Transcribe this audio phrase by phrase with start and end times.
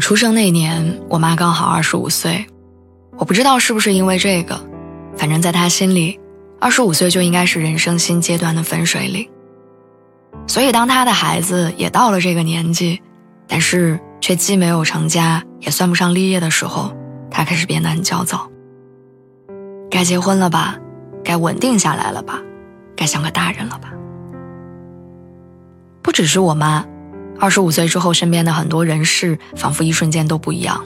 [0.00, 2.46] 出生那年，我妈刚好二十五岁。
[3.18, 4.58] 我不知道是不是因为这个，
[5.16, 6.18] 反正在她心里，
[6.58, 9.28] 二十五岁就应该是人生新阶段的分水岭。
[10.46, 13.00] 所以，当她的孩子也到了这个年纪，
[13.46, 16.92] 但是却既没有成家，也算不上立业的时候，
[17.30, 18.50] 她开始变得很焦躁。
[19.90, 20.78] 该结婚了吧？
[21.22, 22.40] 该稳定下来了吧？
[22.96, 23.92] 该像个大人了吧？
[26.00, 26.84] 不只是我妈。
[27.40, 30.84] 二十五岁之后，身边的很多人事仿佛一瞬间都不一样。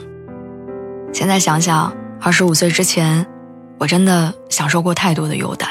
[1.11, 3.27] 现在想想，二十五岁之前，
[3.77, 5.67] 我真的享受过太多的优待。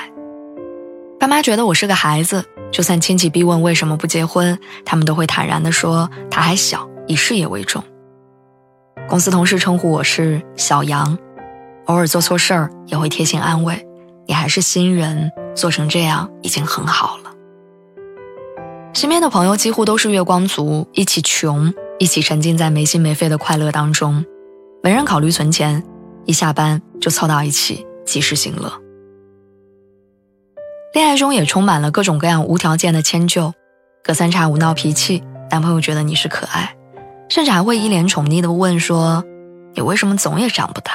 [1.19, 7.83] 爸妈觉得我是个孩子，就算亲戚逼问为什么不结婚，他们都会坦然地说他还小，以事业为重。
[9.09, 11.17] 公司同事称呼我是小杨，
[11.87, 13.87] 偶尔做错事儿也会贴心安慰
[14.29, 17.23] ：“你还是新人，做成这样已经很好了。”
[19.05, 24.24] 身边的朋友几乎都是月光族，一起穷，一起沉浸在没心没肺的快乐当中，
[24.83, 25.84] 没人考虑存钱，
[26.24, 28.72] 一下班就凑到一起及时行乐。
[30.94, 33.52] 恋爱中也充满了各种各样无条件的迁就，
[34.02, 36.75] 隔三差五闹脾气，男朋友觉得你是可爱，
[37.28, 39.22] 甚至还会一脸宠溺的问说
[39.77, 40.92] ：“你为什么总也长不大？”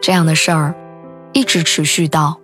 [0.00, 0.76] 这样的事儿，
[1.32, 2.39] 一直持续到。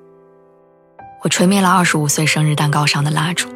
[1.26, 3.48] 我吹灭了二十五岁生日蛋糕上的蜡烛。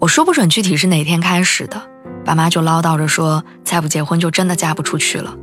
[0.00, 1.80] 我说不准具体是哪天开始的，
[2.24, 5.36] 爸妈就唠叨着说，再不结婚就真的嫁不出去了。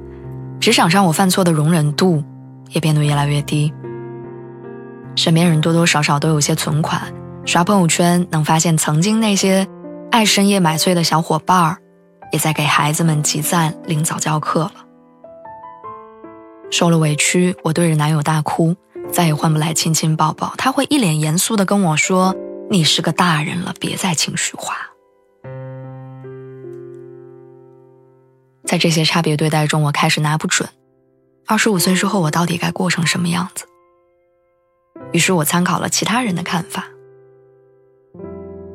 [0.59, 2.22] 职场上我犯错的容忍度
[2.72, 3.74] 也变得越来越低。
[5.16, 7.02] 身边人多多少少都有些存款，
[7.46, 9.66] 刷朋友圈能发现曾经那些
[10.12, 11.78] 爱深夜买醉的小伙伴儿，
[12.34, 14.74] 也在给孩子们集赞领早教课了。
[16.69, 18.75] 受了委屈，我对着男友大哭。
[19.12, 22.34] 再也换不来亲亲抱抱，他会一脸严肃的跟我说
[22.72, 24.76] ：“你是个大人了，别再情绪化。”
[28.66, 30.70] 在这些差别对待中，我开始拿不准，
[31.46, 33.66] 二十五岁之后我到底该过成什么样子。
[35.12, 36.88] 于是我参考了其他人的看法。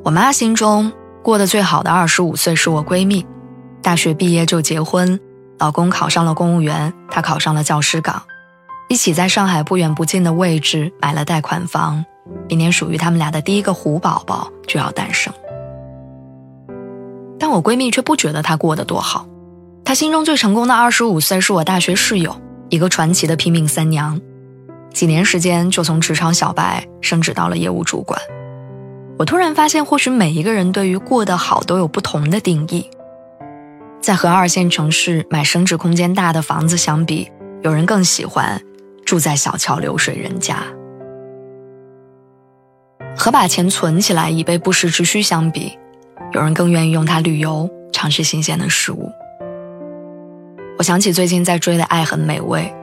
[0.04, 0.92] 我妈心中
[1.22, 3.26] 过得最好的二十五岁是我闺蜜，
[3.82, 5.18] 大学毕业就结婚，
[5.58, 8.22] 老公考上了公务员，她考上了教师岗。
[8.88, 12.04] 一起在上海不远不近的位置买了贷款房，
[12.48, 15.32] 明年属于他们俩的第一个虎宝宝就要诞生。
[17.38, 19.26] 但我闺蜜却不觉得她过得多好，
[19.84, 22.34] 她心中最成功的二十五岁是我大学室友，
[22.68, 24.20] 一个传奇的拼命三娘，
[24.92, 28.20] 几年时间就从职场小白升职到了业务主管。
[29.18, 32.88] 我突然发现，或许每一个人对于过得好都有不同的定义。
[34.00, 37.28] 在和二线城市买升值空间大的房子相比，
[37.62, 38.62] 有人更喜欢。
[39.06, 40.58] 住在小桥流水人家，
[43.16, 45.78] 和把钱存起来以备不时之需相比，
[46.32, 49.08] 有人更愿意用它旅游，尝试新鲜的事物。
[50.76, 52.74] 我想起最近在追的《爱很美味》，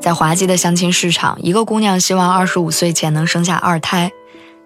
[0.00, 4.10] 在滑稽的相亲市场，一个姑娘希望二十五岁前能生下二胎，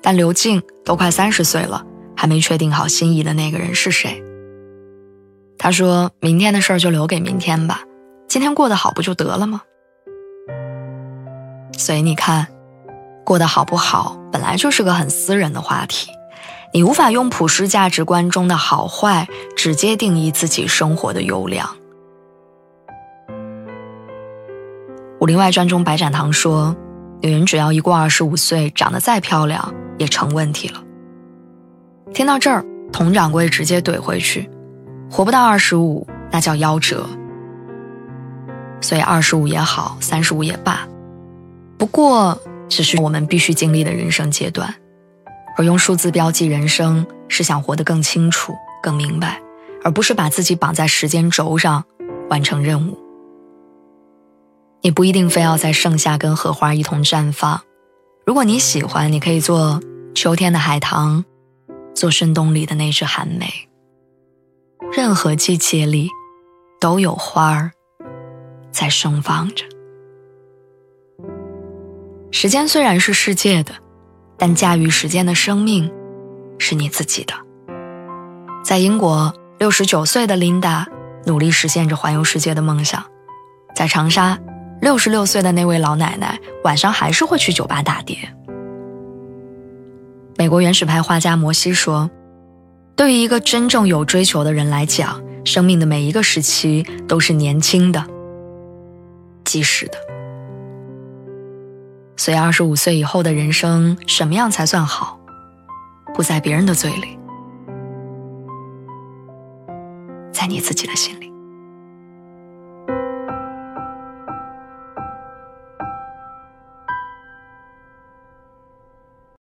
[0.01, 1.85] 但刘静都快三十岁了，
[2.17, 4.23] 还没确定好心仪的那个人是谁。
[5.59, 7.83] 她说明天的事儿就留给明天吧，
[8.29, 9.63] 今天过得好不就得了吗？
[11.77, 12.47] 所以你看，
[13.25, 16.11] 过得好不好，本来就是个很私人的话题，
[16.73, 21.67] 你无法用普世价值观中的好坏直接定义自己生活的优良。
[25.21, 26.77] 《武林外传》中白展堂说
[27.23, 30.83] ：“女人只要一过二十五岁，长得再漂亮也成问题了。”
[32.13, 34.51] 听到这儿，佟掌柜直接怼回去
[35.11, 37.07] ：“活不到二十五，那叫夭折。”
[38.83, 40.87] 所以二十五也好，三十五也罢。
[41.77, 44.75] 不过，只是我们必须经历的人生阶段，
[45.57, 49.41] 而用数字标记人生，是想活得更清楚、更明白，
[49.83, 51.85] 而不是把自己绑在时间轴上
[52.31, 52.99] 完成任务。
[54.83, 57.61] 你不一定非要在盛夏跟荷花一同绽放，
[58.25, 59.81] 如果你喜欢，你可以做
[60.15, 61.25] 秋天的海棠，
[61.95, 63.47] 做深冬里的那只寒梅。
[64.93, 66.09] 任何季节里，
[66.81, 67.73] 都有花儿
[68.71, 69.65] 在盛放着。
[72.37, 73.73] 时间虽然是世界的，
[74.37, 75.89] 但驾驭时间的生命
[76.59, 77.33] 是你自己的。
[78.65, 80.85] 在英国，六十九岁的琳达
[81.27, 83.05] 努力实现着环游世界的梦想。
[83.77, 84.37] 在长沙，
[84.81, 88.19] 六十六岁的那位老奶奶晚上还是会去酒吧打碟。
[90.37, 92.11] 美国原始派画家摩西说
[92.97, 98.05] ：“对于一个真正有追求的人来讲，生命的每一个时期都是年轻的、
[99.45, 100.14] 及时的。
[102.25, 105.21] 所以，二十五岁以后的人生，什么样才算好？
[106.15, 107.19] 不在别人的嘴里，
[110.33, 111.31] 在你自己的心里。”